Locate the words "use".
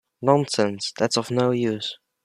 1.51-1.99